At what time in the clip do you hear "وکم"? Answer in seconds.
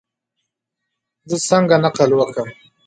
2.15-2.49